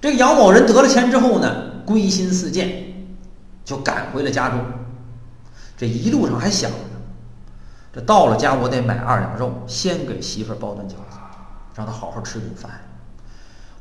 [0.00, 2.94] 这个杨某人得了钱之后呢，归心似箭，
[3.64, 4.58] 就赶回了家中。
[5.76, 6.76] 这一路上还想着，
[7.92, 11.18] 这到了家我得买二两肉，先给媳妇儿包顿饺子，
[11.74, 12.70] 让她好好吃顿饭。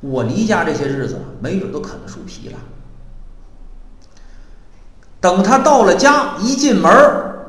[0.01, 2.57] 我离家这些日子，没准都啃了树皮了。
[5.21, 6.89] 等他到了家，一进门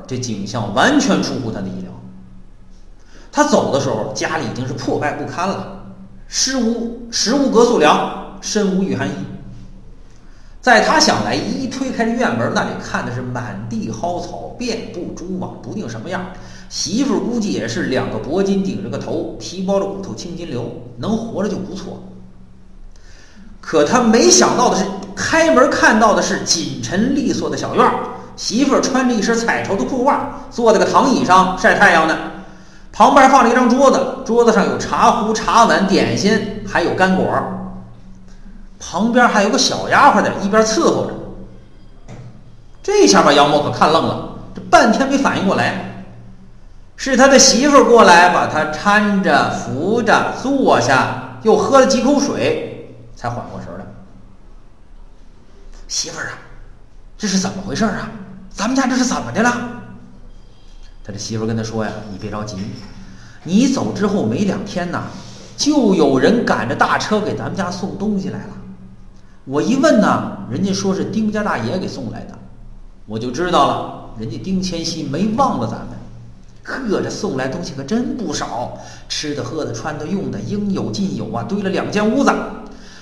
[0.06, 1.92] 这景象完全出乎他的意料。
[3.30, 5.84] 他走的时候，家里已经是破败不堪了，
[6.26, 9.12] 食无食无隔宿粮，身无御寒衣。
[10.60, 16.22] 在他想来，一推开这院门，那里看的是满地蒿草，遍布蛛网，不定什么样。
[16.68, 22.02] 媳妇估计也是两个铂金顶着个头，皮包着骨头，青筋流，能活着就不错。
[23.60, 24.84] 可他没想到的是，
[25.16, 27.94] 开门看到的是锦陈利索的小院儿，
[28.36, 32.16] 媳妇穿着一身彩绸的裤袜，坐在个躺椅上晒太阳呢。
[32.92, 37.24] 旁边放了一张桌子，桌子上有茶壶、茶碗、点心，还有干果。
[38.80, 41.14] 旁边还有个小丫鬟在一边伺候着。
[42.82, 46.04] 这下把杨某可看愣了，这半天没反应过来，
[46.96, 53.84] 是他的媳妇过来把他搀着、扶着坐下，又喝了几口水，才缓过神来。
[55.86, 56.32] 媳妇儿啊，
[57.18, 58.10] 这是怎么回事啊？
[58.50, 59.52] 咱们家这是怎么的了？
[61.04, 62.56] 他的媳妇跟他说呀：“你别着急，
[63.42, 65.04] 你走之后没两天呐，
[65.56, 68.56] 就有人赶着大车给咱们家送东西来了。”
[69.44, 72.38] 我一问呢，人家说是丁家大爷给送来的，
[73.06, 75.88] 我就知道了，人家丁千玺没忘了咱们。
[76.62, 82.30] 呵，这送来东西可真不少，吃的、喝的、穿的、用的，应有尽有啊，堆了两间屋子，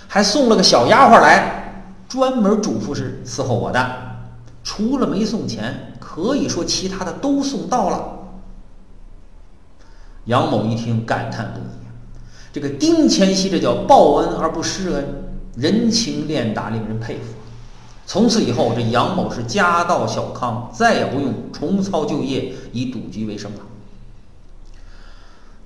[0.07, 3.97] 还送了个小丫鬟来，专门嘱咐是伺候我的。
[4.63, 8.19] 除了没送钱，可以说其他的都送到了。
[10.27, 11.89] 杨某一听，感叹不已，
[12.53, 15.28] 这个丁千玺这叫报恩而不施恩。
[15.59, 17.35] 人情练达，令人佩服。
[18.07, 23.59] 从此以后，这杨某是家道小康，再也不用重操旧业以赌局为生了。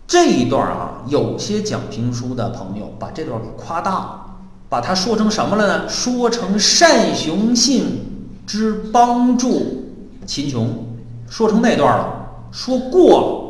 [0.07, 4.27] 这一段啊，有些讲评书的朋友把这段给夸大了，
[4.69, 5.89] 把它说成什么了呢？
[5.89, 8.01] 说成单雄信
[8.47, 9.93] 之帮助
[10.27, 10.87] 秦琼，
[11.29, 13.43] 说成那段了，说过了。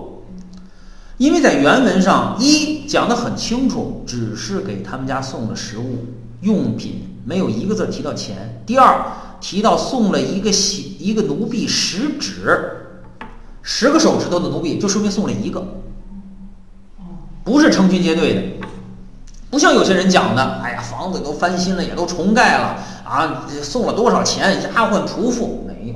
[1.18, 6.04] 因为在原文上，一讲的很清楚，只是给他们家送了食物。
[6.42, 8.62] 用品没有一个字提到钱。
[8.66, 9.04] 第二，
[9.40, 10.50] 提到送了一个
[10.98, 12.70] 一个奴婢十指，
[13.62, 15.64] 十个手指头的奴婢，就说明送了一个，
[17.42, 18.66] 不是成群结队的，
[19.50, 25.64] 不像有些人讲的，哎呀，房子都翻新了，也都重盖了啊，送了多少钱，丫鬟仆妇。
[25.66, 25.94] 没有，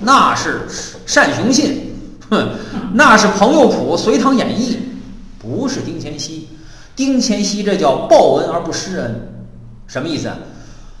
[0.00, 0.66] 那是
[1.14, 1.92] 单雄信，
[2.28, 2.50] 哼，
[2.94, 4.76] 那是彭佑普《隋唐演义》，
[5.38, 6.48] 不是丁乾熙，
[6.94, 9.35] 丁乾熙这叫报恩而不施恩。
[9.86, 10.30] 什么意思？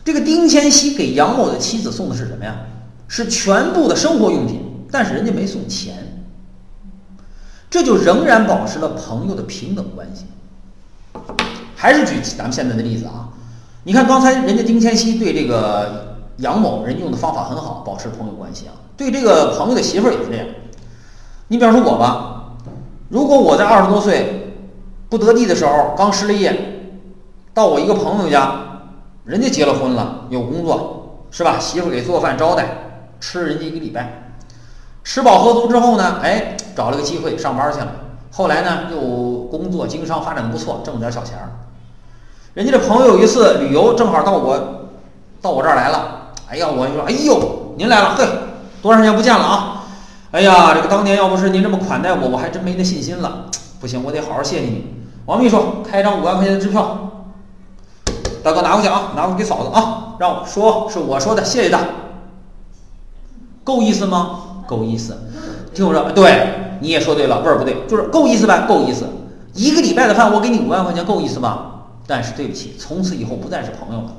[0.04, 2.56] 这个丁千熙给杨某的妻子送的是什么呀？
[3.08, 4.60] 是全部的生活用品，
[4.90, 6.24] 但是人家没送钱，
[7.70, 10.26] 这就仍然保持了朋友的平等关系。
[11.74, 13.28] 还是举咱们现在的例子啊，
[13.84, 18.74] 你看刚才人家丁千熙对这个杨某人用的方法很好，保持朋友关系啊。
[18.96, 20.46] 对这个朋友的媳妇儿也是这样。
[21.48, 22.56] 你比方说我吧，
[23.08, 24.56] 如果我在二十多岁
[25.08, 26.98] 不得地的时候，刚失了业，
[27.54, 28.65] 到我一个朋友家。
[29.26, 31.58] 人家结了婚了，有工作，是吧？
[31.58, 32.64] 媳妇给做饭招待，
[33.18, 34.30] 吃人家一个礼拜，
[35.02, 37.88] 吃饱喝足之后呢，哎，找了个机会上班去了。
[38.30, 41.50] 后来呢，又工作经商发展的不错，挣了点小钱儿。
[42.54, 44.88] 人家这朋友有一次旅游，正好到我
[45.42, 46.30] 到我这儿来了。
[46.48, 48.24] 哎呀，我就说，哎呦，您来了，嘿，
[48.80, 49.86] 多长时间不见了啊？
[50.30, 53.46] 哎呀，这个当年要不是您这么款待我，我还真没那信心了。
[53.80, 54.84] 不行，我得好好谢谢你。
[55.24, 57.15] 王秘书，开张五万块钱的支票。
[58.46, 61.80] 大哥拿回去啊，拿回去给嫂子啊，让我说是我说的，谢谢他。
[63.64, 64.62] 够意思吗？
[64.68, 65.18] 够意思。
[65.74, 69.04] 听我说，对，你也说对了，味儿不对，就是够意思呗，够意思。
[69.54, 71.86] 一个礼拜的饭，我给你五万块钱，够意思吧？
[72.06, 74.12] 但是对不起，从此以后不再是朋友了。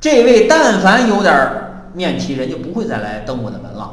[0.00, 1.34] 这位但凡有点
[1.92, 3.90] 面皮，人就不会再来登我的门了，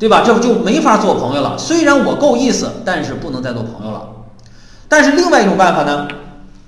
[0.00, 0.24] 对吧？
[0.26, 1.56] 这就没法做朋友了。
[1.56, 4.08] 虽然我够意思，但是不能再做朋友了。
[4.88, 6.08] 但是另外一种办法呢，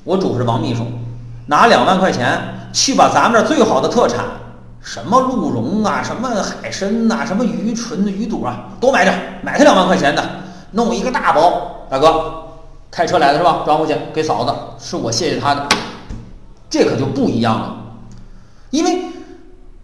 [0.04, 0.86] 我嘱咐王秘书。
[1.46, 2.40] 拿两万块钱
[2.72, 4.24] 去把咱们这最好的特产，
[4.80, 9.12] 什么鹿茸啊，什么海参呐，什么鱼唇、鱼肚啊，都买着，
[9.42, 10.22] 买他两万块钱的，
[10.72, 11.86] 弄一个大包。
[11.90, 12.44] 大哥，
[12.90, 13.62] 开车来的是吧？
[13.66, 15.68] 装回去给嫂子，是我谢谢他的。
[16.70, 17.76] 这可就不一样了，
[18.70, 19.04] 因为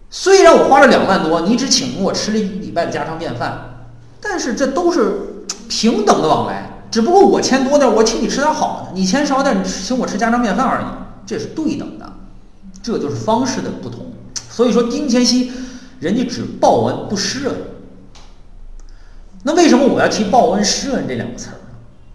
[0.09, 3.85] 虽然我花了两万多，你只请我吃了一礼拜的家常便饭，
[4.19, 10.85] 但是这都是平等的往来，只不过我钱多点，我请你吃点好的；你钱少点，你请我吃家常便饭而已。
[11.29, 12.11] 这是对等的，
[12.81, 14.11] 这就是方式的不同。
[14.49, 15.51] 所以说，丁谦熙
[15.99, 17.55] 人家只报恩不施恩。
[19.43, 21.59] 那为什么我要提报恩施恩这两个词儿呢？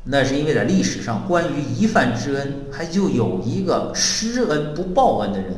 [0.02, 5.54] 那是因为在历史上，关于一饭之恩，还就有一个施恩不报恩的人，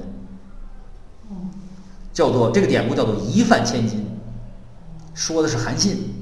[2.12, 4.06] 叫做这个典故叫做一饭千金，
[5.14, 6.12] 说的是韩信。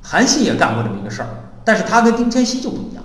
[0.00, 1.28] 韩信也干过这么一个事儿，
[1.62, 3.04] 但是他跟丁谦熙就不一样。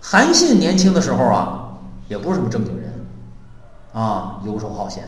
[0.00, 1.65] 韩信年轻的时候啊，
[2.08, 2.92] 也不是什么正经人，
[3.92, 5.04] 啊，游手好闲，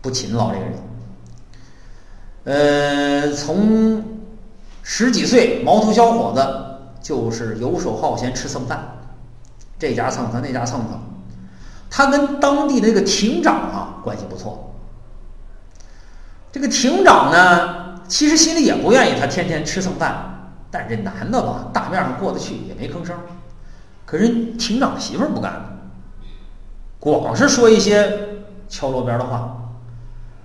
[0.00, 0.74] 不勤劳这个人。
[2.44, 4.02] 呃，从
[4.82, 8.86] 十几岁毛头小伙子就是游手好闲，吃蹭饭，
[9.78, 11.00] 这家蹭蹭那家蹭蹭。
[11.90, 14.74] 他跟当地的这个亭长啊关系不错。
[16.50, 23.16] 这个亭长呢，其实心里也不愿意他天天吃蹭饭，但这男的吧，大面上过得去，也没吭声。
[24.04, 25.73] 可是亭长媳妇儿不干，
[27.12, 29.72] 光是说一些敲锣边的话。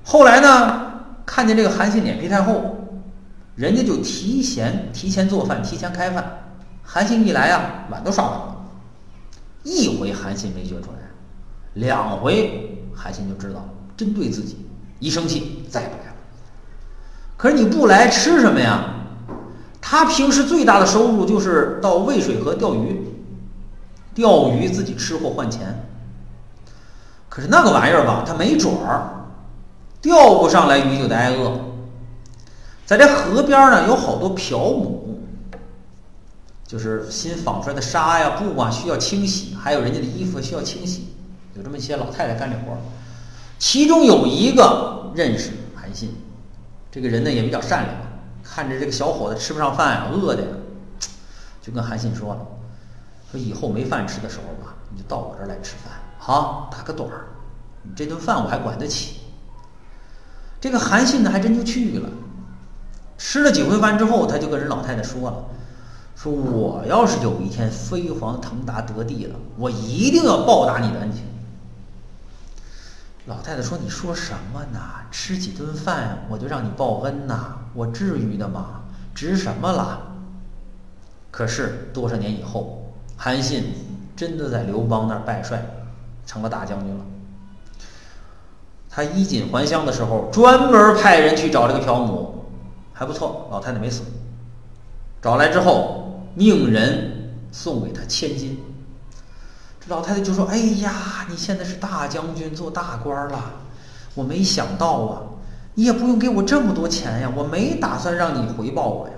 [0.04, 0.92] 后来呢，
[1.26, 2.76] 看见这个韩信脸皮太厚，
[3.56, 6.52] 人家就提前提前做饭，提前开饭。
[6.84, 8.56] 韩信一来啊，碗都刷完了。
[9.64, 11.00] 一回韩信没觉出来，
[11.76, 14.66] 两回韩信就知道针对自己，
[15.00, 16.16] 一生气再也不来了。
[17.38, 18.96] 可是你不来吃什么呀？
[19.82, 23.06] 他平时最大的收入就是到渭水河钓鱼。
[24.14, 25.89] 钓鱼自己吃货换钱，
[27.30, 29.28] 可是那个玩意儿吧，它没准儿，
[30.02, 31.60] 钓不上来鱼就得挨饿。
[32.86, 35.22] 在这河边呢，有好多漂母，
[36.66, 41.10] 就是新纺出来的纱呀、布啊，需要清洗；还有人家的衣服需要清洗，
[41.54, 42.78] 有这么一些老太太干这活儿。
[43.60, 46.16] 其中有一个认识韩信，
[46.92, 47.96] 这个人呢也比较善良，
[48.44, 50.48] 看着这个小伙子吃不上饭呀，饿的呀，
[51.62, 52.40] 就跟韩信说了。
[53.31, 55.94] 说以后没饭吃的时候吧，你就到我这儿来吃饭，
[56.30, 57.26] 好打个盹儿。
[57.81, 59.22] 你这顿饭我还管得起。
[60.62, 62.10] 这个韩信呢，还真就去了。
[63.18, 65.46] 吃了几回饭之后，他就跟人老太太说了
[66.16, 71.24] ：“说我要是有一天飞黄腾达得地了，我一定要报答你的恩情。”
[73.26, 74.80] 老太太说：“你说什么呢？
[75.10, 77.58] 吃几顿饭我就让你报恩呐？
[77.74, 78.81] 我至于的吗？
[79.16, 80.02] 值什么了？”
[81.31, 82.76] 可是多少年以后。
[83.18, 83.74] 韩信
[84.16, 85.62] 真的在刘邦那儿拜帅，
[86.30, 87.04] 成了大将军了。
[88.88, 92.46] 他衣锦还乡的时候，专门派人去找这个朴母，
[92.94, 94.04] 还不错，老太太没死。
[95.24, 98.60] 找来之后，命人送给他千金。
[99.80, 103.44] 这老太太就说：“哎呀，你现在是大将军，做大官了，
[104.14, 105.22] 我没想到啊，
[105.74, 109.14] 你也不用给我这么多钱呀，我没打算让你回报我呀。”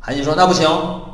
[0.00, 0.68] 韩信说：“那不行，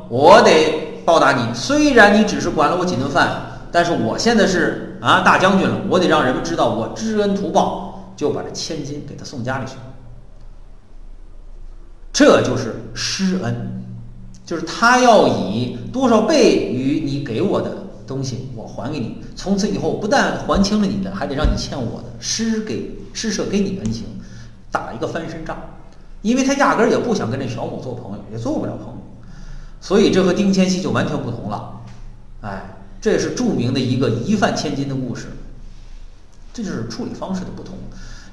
[0.09, 3.41] 我得。”报答你，虽然你只是管了我几顿饭，
[3.71, 9.73] 但是我现在是啊大将军了，我得让人们知道我知恩图报，就把这千金给他送家里去。
[12.11, 13.83] 这就是施恩，
[14.45, 17.71] 就是他要以多少倍于你给我的
[18.05, 19.23] 东西，我还给你。
[19.35, 24.05] 从此以后，不但还清了你的，还得让你欠我的施给施舍给你恩情，
[24.71, 25.57] 打一个翻身仗。
[26.21, 28.97] 因为他压根儿也不想跟这小母做朋友，也做不了朋友。
[29.79, 31.79] 所以这和丁谦熙就完全不同了，
[32.41, 32.61] 哎，
[33.01, 35.27] 这也是著名的一个一饭千金的故事。
[36.53, 37.75] 这就是处理方式的不同。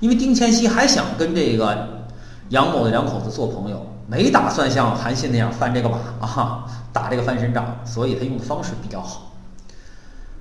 [0.00, 2.06] 因为丁乾熙还想跟这个
[2.50, 9.34] 杨某的两口子做朋友，没打算像韩信那样翻这个马啊，打这个翻身仗，所以他用的方式比较好。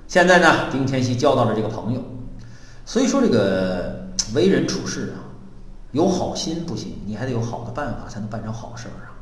[0.08, 2.04] 现在呢，丁乾熙交到了这个朋友，
[2.84, 5.24] 所以说这个为人处事啊，
[5.92, 9.16] 有好心不行，你还得有好的办法才能办成好事儿啊。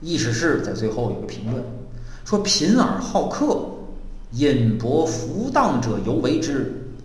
[0.00, 1.62] 意史是在最后有个评论，
[2.24, 3.64] 说贫而好客，
[4.36, 6.52] 饮薄浮荡者犹为之；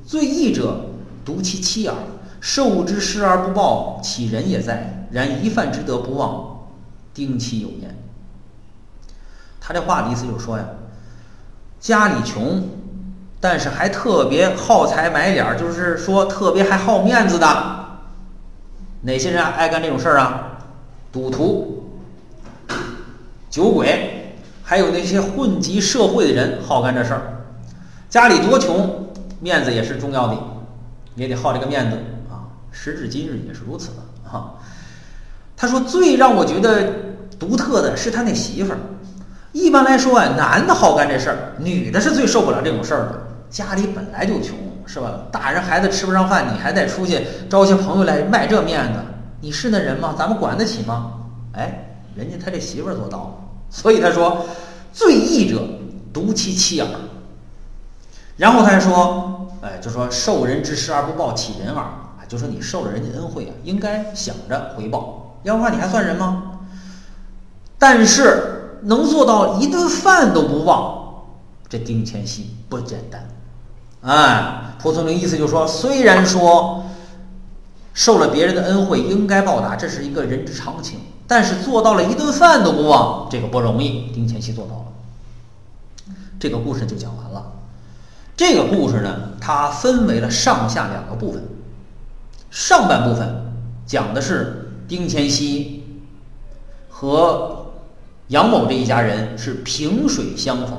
[0.05, 0.85] 最义者
[1.25, 1.95] 独其妻耳，
[2.39, 5.07] 受之失而不报，其人也在。
[5.11, 6.67] 然一饭之德不忘，
[7.13, 7.95] 丁其有焉。
[9.59, 10.65] 他这话的意思就是说呀，
[11.79, 12.63] 家里穷，
[13.39, 18.01] 但是还特别好财买脸，就是说特别还好面子的，
[19.01, 20.59] 哪些人爱干这种事儿啊？
[21.11, 21.77] 赌徒。
[23.50, 24.20] 酒鬼，
[24.71, 27.43] 还有那些混迹社会的人，好干这事儿。
[28.09, 29.05] 家里多穷，
[29.41, 30.37] 面子也是重要的，
[31.15, 31.97] 也得好这个面子
[32.29, 32.47] 啊。
[32.71, 34.53] 时至今日也是如此的啊。
[35.57, 36.89] 他说，最让我觉得
[37.37, 38.77] 独特的是他那媳妇儿。
[39.51, 43.21] 一般来说啊，男的好干这事儿，女的是最受不了这种事儿的。
[43.49, 45.23] 家里本来就穷，是吧？
[45.33, 48.99] 大人孩子吃不上饭，你还得出去招些朋友来卖这面子，
[49.41, 50.15] 你是那人吗？
[50.17, 51.11] 咱们管得起吗？
[51.55, 51.89] 哎。
[52.13, 53.33] 人家他这媳妇儿做到了，
[53.71, 54.45] 所以他说
[54.93, 55.61] ：“最义者
[56.13, 56.89] 独其妻耳。”
[58.37, 61.83] 然后他还说：“哎，就说受人之施而不报，岂人耳？
[61.83, 66.59] 啊，就说你受了人家恩惠啊，应该想着回报，要不然你还算人吗？
[67.79, 71.25] 但是能做到一顿饭都不忘，
[71.69, 73.27] 这丁乾熙不简单。
[74.01, 76.83] 哎，蒲松龄意思就说，虽然说
[77.93, 80.99] 受了别人的恩惠应该报答，这是一个人之常情，
[81.31, 84.11] 但是做到了一顿饭都不忘，这个不容易。
[84.13, 86.15] 丁乾熙做到了。
[86.38, 87.53] 这个故事就讲完了。
[88.35, 91.41] 这个故事呢，它分为了上下两个部分。
[92.50, 93.45] 上半部分
[93.85, 95.85] 讲的是丁乾熙
[96.89, 97.67] 和
[98.27, 100.77] 杨某这一家人是萍水相逢，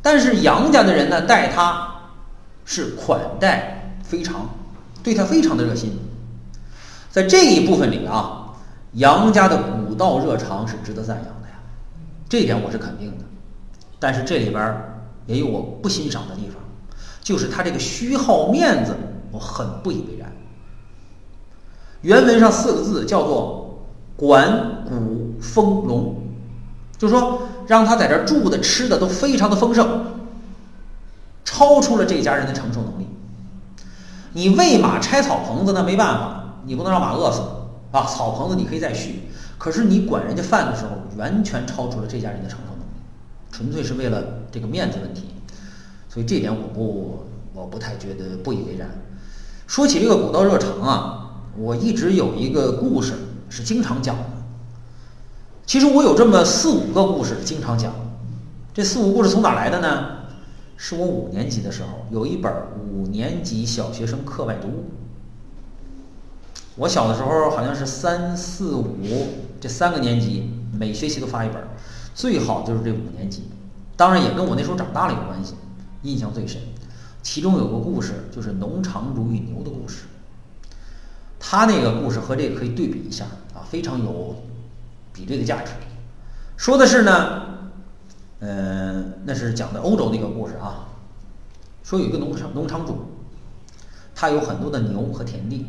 [0.00, 2.02] 但是杨家的人呢，待他
[2.64, 4.48] 是款待非常，
[5.02, 5.98] 对他非常的热心。
[7.10, 8.41] 在这一部分里啊，
[8.92, 11.54] 杨家的古道热肠是值得赞扬的呀，
[12.28, 13.24] 这点我是肯定的。
[13.98, 14.76] 但是这里边
[15.26, 16.56] 也有我不欣赏的地方。
[17.22, 18.96] 就是他这个虚耗面子，
[19.30, 20.30] 我很不以为然。
[22.00, 26.16] 原文上四个字叫做“管谷丰隆”，
[26.98, 30.04] 就是说让他在这住的、吃的都非常的丰盛，
[31.44, 33.06] 超出了这家人的承受能力。
[34.32, 37.40] 你喂马拆草棚子那没办法，你不能让马饿死
[37.92, 38.04] 啊！
[38.04, 39.20] 草棚子你可以再续，
[39.58, 42.84] 可是你管人家饭的时候，完全超出了这家人的承受能力，
[43.52, 45.28] 纯粹是为了这个面子问题。
[46.08, 48.88] 所以这点我不，我不太觉得不以为然。
[49.66, 53.14] 说起这个古道热肠啊，我一直有一个故事
[53.48, 54.24] 是经常讲的。
[55.64, 57.92] 其实我有这么四五个故事经常讲。
[58.74, 60.06] 这四五故事从哪来的呢？
[60.78, 62.52] 是我五年级的时候有一本
[62.90, 64.84] 五年级小学生课外读物。
[66.76, 68.96] 我小的时候好像是三四五
[69.60, 71.62] 这三个年级每学期都发一本，
[72.14, 73.44] 最好就是这五年级。
[73.94, 75.54] 当然也跟我那时候长大了有关系。
[76.02, 76.60] 印象最深，
[77.22, 80.06] 其中有个故事，就是农场主与牛的故事。
[81.38, 84.42] 他那个故事和这个可以对比一下啊，非常有
[85.12, 85.72] 比对的价值。
[86.56, 87.42] 说的是呢，
[88.40, 90.88] 嗯，那是讲的欧洲那个故事啊。
[91.84, 92.96] 说有一个农场农场主，
[94.14, 95.66] 他有很多的牛和田地。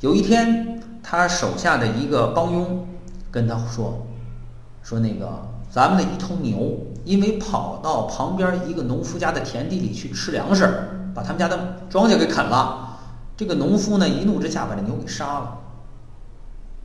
[0.00, 2.86] 有一天，他手下的一个帮佣
[3.30, 4.06] 跟他说，
[4.82, 5.48] 说那个。
[5.70, 12.98] 咱们的一头牛，因为跑到旁边一个农夫家的田地里去吃粮食，把他们家的庄稼给啃了。
[13.36, 15.58] 这个农夫呢，一怒之下把这牛给杀了。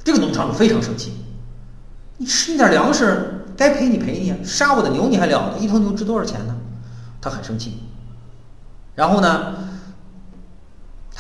[0.04, 1.14] 这个农场主非常生气
[2.18, 5.58] ：“你吃你点粮食，该赔你赔你，杀我的牛你还了得？
[5.58, 6.56] 一头牛值多少钱呢？”
[7.20, 7.80] 他很生气。
[8.94, 9.65] 然后呢，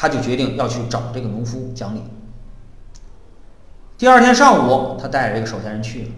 [0.05, 2.03] 他就决定要去找这个农夫讲理。
[3.97, 6.09] 第二天上午，他带着这个手下人去了。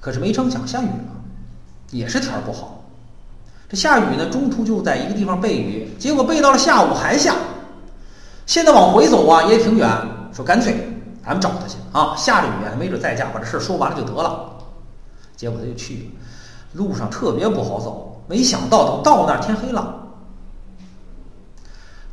[0.00, 1.14] 可是没成想下雨了，
[1.92, 2.82] 也是天儿不好。
[3.68, 7.36] 这下雨呢，中途就在一个地方背雨，结果背到了下午还下。
[8.44, 9.88] 现在往回走啊，也挺远，
[10.32, 10.74] 说干脆
[11.24, 12.16] 咱们找他去啊。
[12.16, 14.52] 下着雨啊，没准在家把这事说完了就得了。
[15.36, 16.02] 结果他就去了，
[16.72, 20.03] 路上特别不好走，没想到等到那天黑了，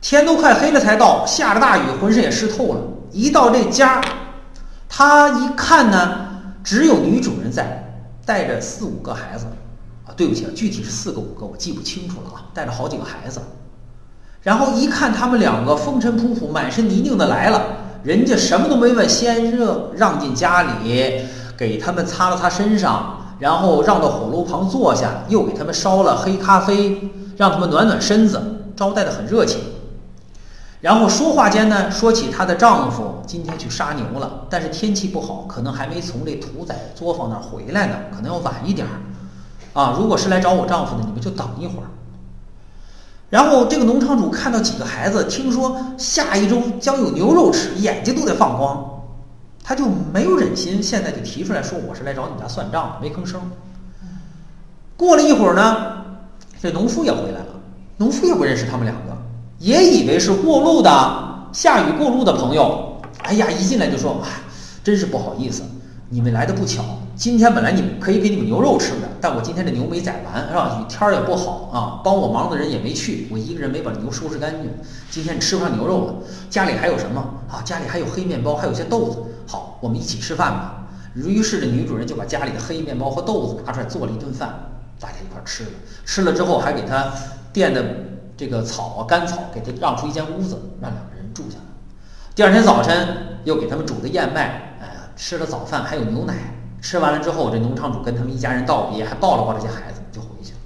[0.02, 2.82] 天都快黑了才到，下着大雨，浑身也湿透了。
[3.12, 4.02] 一到这家，
[4.90, 6.28] 他一看呢。
[6.64, 7.84] 只有女主人在，
[8.24, 9.48] 带着四五个孩子，
[10.06, 13.42] 啊，对不起啊，具体是四个五个，我记不清楚了啊，带着好几个孩子，
[14.44, 17.64] 然后一看他们两个风尘仆仆、满身泥泞的来了，
[18.04, 21.26] 人家什么都没问，先热让进家里，
[21.58, 28.40] 给他们擦了擦身上，然后让到火炉旁坐下，又给他们烧了黑咖啡，让他们暖暖身子，
[28.76, 29.60] 招待的很热情。
[30.82, 38.94] 然后说话间呢，说起她的丈夫今天去杀牛了，但是天气不好，可能还没从这屠宰作坊那儿回来呢，可能要晚一点儿。
[39.80, 41.88] 啊，如果是来找我丈夫的，你们就等一会儿。
[43.30, 49.04] 然后这个农场主看到几个孩子，听说下一周将有牛肉吃，眼睛都得放光，
[49.64, 53.40] 他就没有忍心，现在就提出来说我是来找你家算账的，没吭声。
[54.98, 56.04] 过了一会儿呢，
[56.60, 57.48] 这农夫也回来了，
[57.98, 59.11] 农夫也不认识他们两个。
[59.62, 60.90] 也以为是过路的
[61.54, 64.42] 下雨过路的朋友，哎呀，一进来就说：“哎，
[64.84, 65.62] 真是不好意思，
[66.10, 66.84] 你们来的不巧。
[67.16, 70.84] 今天本来你们可以给你们牛肉吃的，但我今天这牛没宰完，是吧？
[70.90, 74.72] 天儿也不好啊，帮我忙的人也没去，我一个人没把牛收拾干净。
[75.12, 76.16] 今天吃不上牛肉了。
[76.50, 77.62] 家里还有什么啊？
[77.64, 79.20] 家里还有黑面包，还有些豆子。
[79.46, 80.88] 好，我们一起吃饭吧。
[81.14, 85.70] 于是这女主人就把家里的黑面包和豆子拿出来做了一顿饭，大家一块吃了。
[86.04, 87.14] 吃了之后还给他
[87.54, 87.86] 垫的。
[88.42, 91.66] 这个草啊，干草，给他让出一间屋子，让两个人住下来。
[92.34, 96.34] 第二天早晨，又给他们煮的燕麦，哎，吃了早饭，还有牛奶。
[96.82, 100.58] 吃完了之后，这农场主跟他们一家人道别，还抱了抱这些孩子，就回去了。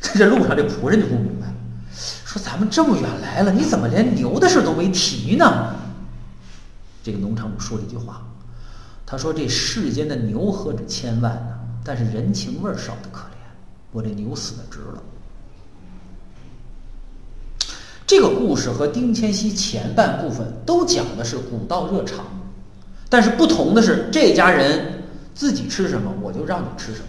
[0.00, 1.52] 在这路上，这仆人就不明白了，
[2.24, 5.74] 说咱们这么远来了，你怎么连牛的事都没提呢？
[7.02, 8.22] 这个农场主说了一句话，
[9.04, 13.52] 他说：“这世间的牛何止千万呢，但是人情味少的可怜，
[13.92, 15.02] 我这牛死的值了。”
[18.06, 22.24] 这个故事和丁千熙前半部分都讲的是古道热肠，
[23.08, 27.06] 但是不同的是，这家人自己吃什么，我就让你吃什么。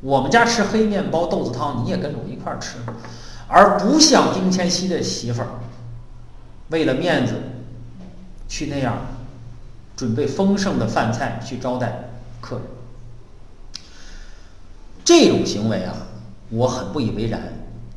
[0.00, 2.76] 我们家吃黑面包豆子汤，你也跟着我一块儿吃，
[3.46, 5.48] 而不像丁千熙的媳妇儿，
[6.70, 7.34] 为了面子，
[8.48, 8.96] 去那样
[9.96, 12.64] 准备丰盛的饭菜去招待客人。
[15.04, 15.94] 这种行为啊，
[16.50, 17.40] 我很不以为然。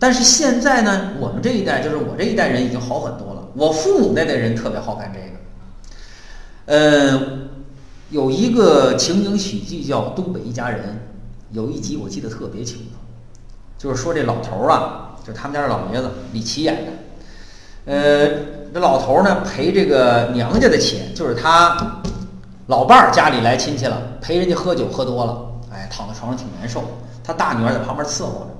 [0.05, 3.41] 但是现在呢，我们这一代，就是我这一代人已经好很多了。
[3.55, 6.79] 我父母那代人特别好干这个。
[6.79, 7.21] 呃，
[8.11, 10.79] 有一个情景喜剧叫《东北一家人》，
[11.49, 12.83] 有一集我记得特别清楚，
[13.79, 17.91] 就是说这老头儿啊，就他们家老爷子李琦演的。
[17.91, 18.29] 呃，
[18.71, 22.03] 这老头儿呢陪这个娘家的钱，就是他
[22.67, 26.83] 老伴儿家里来亲戚了，陪人家喝酒喝多了，哎，躺在床上挺难受。
[27.23, 28.54] 他大女儿在旁边伺候着。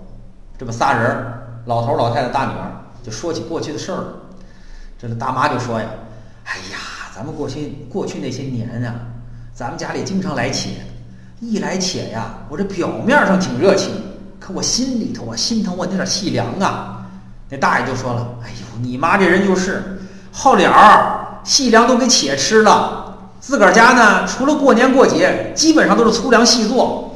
[0.58, 2.72] 这么仨人儿，老头、老太太、大女儿，
[3.04, 4.08] 就说起过去的事儿了。
[4.98, 5.86] 这个大妈就说呀
[6.46, 6.78] ：“哎呀，
[7.14, 8.96] 咱们过去过去那些年啊，
[9.54, 10.70] 咱们家里经常来且，
[11.42, 13.92] 一来且呀，我这表面上挺热情，
[14.40, 17.06] 可我心里头啊心疼我那点细粮啊。”
[17.52, 20.00] 那大爷就说了：“哎呦，你妈这人就是
[20.32, 27.12] 好脸儿，细粮都给且吃了，自个儿家呢，除了过年过节，基本上都是粗粮细做。”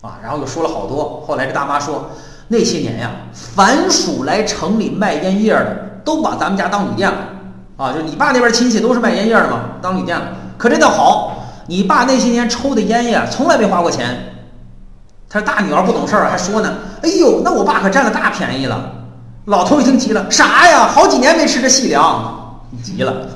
[0.00, 1.22] 啊，然后又说了好多。
[1.26, 2.10] 后来这大妈说。
[2.48, 7.18] 那些年呀，凡属来城里卖烟叶的，都把咱们家当旅店了，
[7.78, 10.28] 啊，就是你爸那边亲戚都是卖烟叶的嘛，当旅店了。
[10.58, 14.16] 可这倒好，你爸那些年抽的烟叶从来没花过钱。
[15.28, 18.92] 他大女儿不懂事儿，还说呢，哎呦，那我爸可占了大便宜了。
[19.46, 20.86] 老头一听急了，啥呀？
[20.86, 23.26] 好几年没吃这细粮，急了。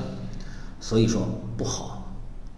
[0.79, 2.05] 所以说不好，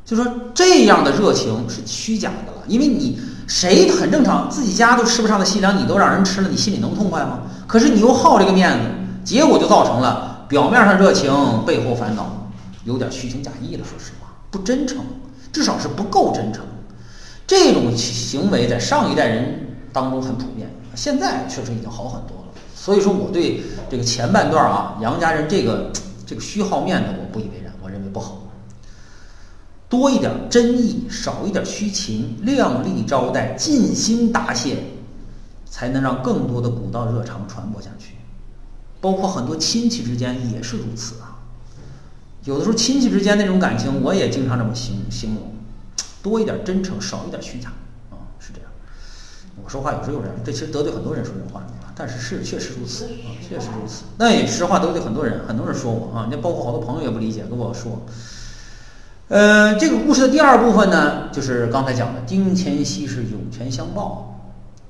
[0.05, 3.19] 就说这样的热情是虚假的了，因为你。
[3.53, 7.41] 谁很正常，自己家都吃不上的细粮，你都让人吃了，你心里能痛快吗？
[7.67, 8.85] 可是你又好这个面子，
[9.25, 11.29] 结果就造成了表面上热情，
[11.65, 12.49] 背后烦恼，
[12.85, 13.83] 有点虚情假意了。
[13.83, 14.99] 说实话，不真诚，
[15.51, 16.63] 至少是不够真诚。
[17.45, 22.53] 这种行为在上一代人当中很普遍，现在确实已经好很多了。
[22.73, 25.91] 所以说，我对这个前半段啊，杨家人这个
[26.25, 28.40] 这个虚好面子，我不以为然，我认为不好。
[29.91, 34.77] 多一点真意，少一点虚情，量力招待，尽心答谢，
[35.69, 38.15] 才能让更多的古道热肠传播下去。
[39.01, 41.43] 包括很多亲戚之间也是如此啊。
[42.45, 45.53] 有的时候亲戚之间那种感情，我也经常这么形形容：
[46.23, 47.67] 多一点真诚，少一点虚假
[48.11, 48.71] 啊，是这样。
[49.61, 51.61] 我说话有时候有点，这其实得罪很多人说这话，
[51.93, 54.03] 但是是确实如此啊，确实如此。
[54.17, 58.01] 那也实话得罪很多人，很多人说我啊，那包括好多朋友也不理解，跟我说。
[59.31, 64.37] 呃，这个故事的第二部分呢，就是刚才讲的丁乾熙是涌泉相报，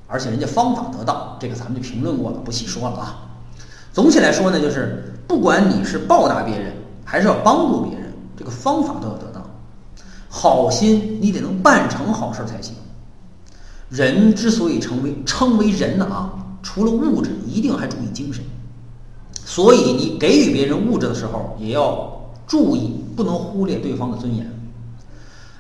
[0.07, 3.19] 而且人家方法得当，这个咱们就评论过了，不细说了啊。
[3.93, 6.73] 总体来说呢，就是不管你是报答别人，
[7.05, 9.47] 还是要帮助别人，这个方法都要得当。
[10.27, 12.73] 好心你得能办成好事才行。
[13.89, 18.43] 人之所以成为称为人呢啊，除了物质，一定还注意精神。
[19.45, 22.17] 所以你给予别人物质的时候，也要。
[22.47, 24.49] 注意，不能忽略对方的尊严。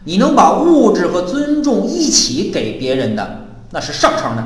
[0.03, 4.43] 你能把物质和尊重一起给别人的，那是上乘的，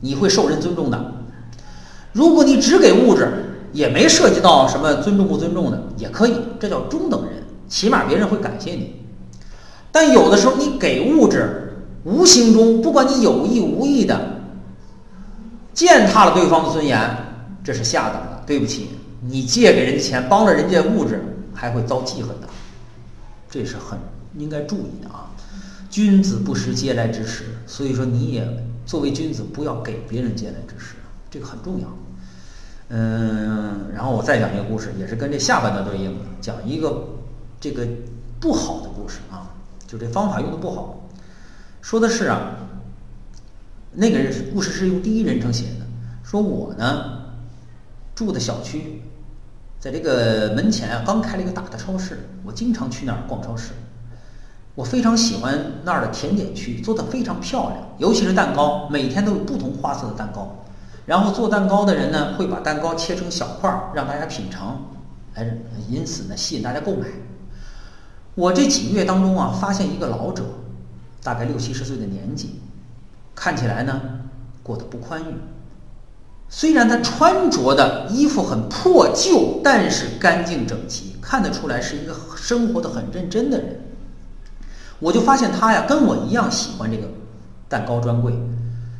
[0.00, 1.14] 你会受人尊重的。
[2.12, 3.28] 如果你只给物质，
[3.72, 8.94] 也没涉及到什么尊重不尊重的，也可以，这叫中等人，起码别人会感谢你。
[9.90, 14.20] 但有的时候你给物质，无形中不管你有意无意的
[15.74, 17.00] 践踏了对方的尊严，
[17.64, 18.42] 这是下等的。
[18.46, 21.24] 对不起，你借给人家钱，帮了人家物质。
[21.62, 22.48] 还会遭记恨的，
[23.48, 23.96] 这是很
[24.36, 25.30] 应该注意的啊！
[25.88, 30.96] 君子不食嗟来之食，所以说你也作为君子，不要给别人嗟来之食，
[31.30, 31.86] 这个很重要。
[32.88, 37.06] 嗯，然后我再讲一个故事，也是跟这下半段对应的，讲一个
[37.60, 37.86] 这个
[38.40, 39.48] 不好的故事啊，
[39.86, 41.08] 就这方法用的不好。
[41.80, 42.56] 说的是啊，
[43.92, 45.86] 那个人故事是用第一人称写的，
[46.24, 47.22] 说我呢
[48.16, 49.00] 住的小区。
[49.82, 53.72] 在这个门前啊，刚开了一个大的超市，我经常去那儿逛超市。
[54.76, 60.64] 我非常喜欢那儿的甜点区，做的非常漂亮，尤其是蛋糕，每天都有不同花色的蛋糕。
[61.04, 64.80] 然后做蛋糕的人呢，会把蛋糕切成小块儿，让大家品尝，
[65.34, 65.58] 哎，
[65.90, 67.08] 因此呢，吸引大家购买。
[68.36, 70.44] 我这几个月当中啊，发现一个老者，
[71.24, 72.60] 大概六七十岁的年纪，
[73.34, 74.00] 看起来呢，
[74.62, 75.34] 过得不宽裕。
[76.54, 83.80] 虽然他穿着的衣服很破旧，但是干净整齐，看得出来是一个生活的很认真的人。
[84.98, 87.08] 我就发现他呀，跟我一样喜欢这个
[87.70, 88.34] 蛋糕专柜，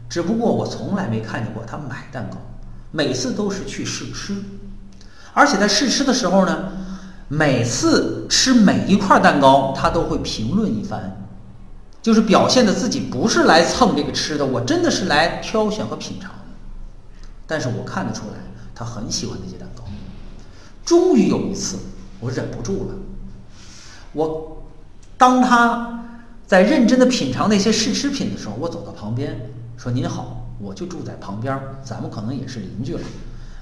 [0.08, 2.38] 只不过我从来没看见过他买蛋糕，
[2.90, 4.34] 每次都是去试吃，
[5.34, 6.72] 而且在试吃的时候呢，
[7.28, 11.00] 每次吃每一块蛋糕，他都会评论一番，
[12.00, 16.30] 就是表现的自己不是来蹭这个吃的，我真的是来挑选和品尝。
[17.52, 18.38] 但是我看得出来，
[18.74, 19.84] 他很喜欢那些蛋糕。
[20.86, 21.76] 终于有一次，
[22.18, 22.94] 我忍不住了，
[24.14, 24.56] 我。
[25.18, 26.02] 当他
[26.46, 29.38] 在认真的品尝那些试吃品的时候，我走到旁边
[29.76, 33.00] 说：“您好，我就住在旁边，咱们可能也是邻居了。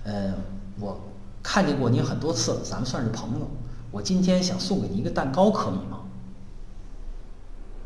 [0.05, 0.33] 呃，
[0.79, 1.01] 我
[1.43, 3.51] 看见过您很多次，咱们算是朋友。
[3.91, 5.99] 我今天想送给您一个蛋糕，可以吗？”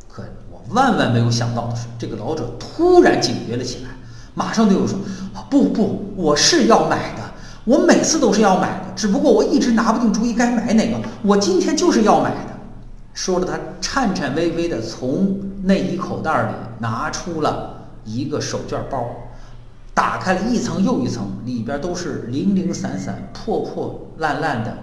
[0.06, 3.93] 可我万万没有想到的是，这个老者突然警觉了起来，
[4.34, 4.98] 马上对我说
[5.48, 7.22] ：“不不，我是要买的，
[7.64, 10.98] 我每次都是要买的，只不过我一直拿不定主意该买哪个。
[11.22, 12.52] 我今天就是要买的。”
[13.14, 16.48] 说着，他颤颤巍巍地从内衣口袋里
[16.80, 19.08] 拿出了一个手绢包，
[19.94, 24.76] 打开了一层又一层，里边都是零零散散、破破烂烂的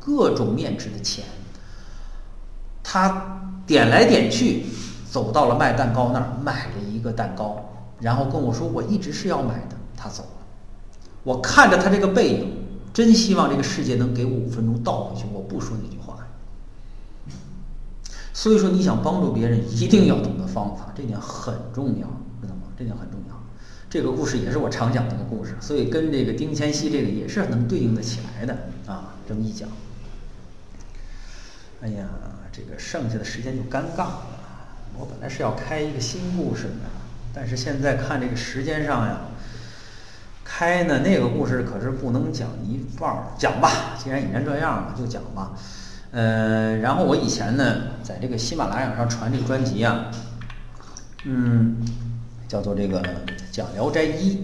[0.00, 1.24] 各种面值的钱。
[2.82, 4.66] 他点来点去，
[5.08, 7.56] 走到了卖蛋糕那儿，买了一个蛋糕，
[8.00, 10.46] 然后跟我说：“我一直是要买的。”他走了。
[11.22, 12.52] 我看着他这个背影，
[12.92, 16.18] 真希望这个世界能给我五分钟倒回去，我不说那句话。
[18.32, 22.06] 所以说，你想帮助别人，一定要懂得方法，这点很重要，
[22.40, 22.62] 知道吗？
[22.78, 23.34] 这点很重要。
[23.88, 28.54] 这个故事也是我常讲的一个故事，所以跟这个丁谦熙这个也是能对应的起来的
[28.86, 29.14] 啊。
[29.26, 29.68] 这么一讲，
[31.80, 32.06] 哎呀，
[32.52, 34.26] 这个剩下的时间就尴尬了。
[34.98, 36.84] 我本来是要开一个新故事的，
[37.38, 39.20] 但是现在看这个时间上呀，
[40.42, 45.52] 开呢那个故事可是不能讲一半儿，讲吧，既然已然这样了，就讲吧。
[46.12, 50.06] 呃，然后我以前呢，在这个喜马拉雅上传这个专辑啊，
[51.24, 51.76] 嗯，
[52.48, 53.04] 叫做这个
[53.52, 54.36] 讲《聊斋一》，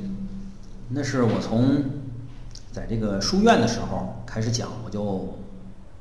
[0.90, 1.82] 那是我从
[2.72, 5.38] 在这个书院的时候开始讲，我就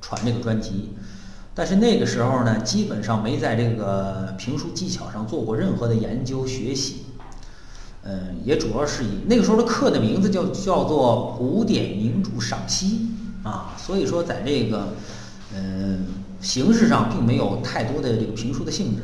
[0.02, 0.94] 传这个专辑，
[1.54, 7.06] 但是那个时候呢，基本上没在这个评书技巧上做过任何的研究学习，
[8.04, 13.10] 嗯，也主要是以那个时候的课的名字叫叫做古典名著赏析
[13.44, 14.90] 啊，所以说在这个。
[15.54, 16.06] 嗯，
[16.40, 19.04] 形式上并没有太多的这个评书的性质。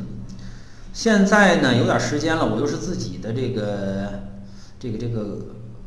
[0.94, 4.20] 现在呢，有点时间了，我又是自己的这个
[4.80, 5.36] 这个这个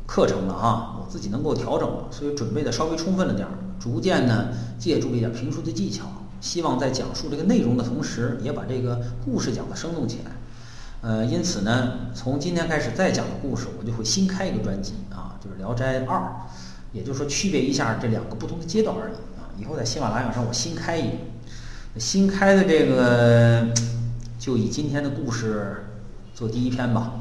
[0.06, 3.52] 课程了哈，我自己能够调整了，所以准备的稍微充分了点儿。
[3.80, 6.04] 逐渐呢，借助了一点评书的技巧，
[6.42, 10.32] 希望在讲述这个内容的同时，也把这个故事讲得生动起来。
[11.00, 16.18] 呃，因此呢，从今天开始再讲的故事，我就会新开一个专辑啊，就是《聊斋二》，
[16.92, 19.48] 也就是说区别一下这两个不同的阶段而已啊。
[19.58, 21.16] 以后在喜马拉雅上，我新开一个，
[21.98, 23.68] 新开的这个
[24.38, 25.86] 就以今天的故事
[26.34, 27.14] 做第一篇吧。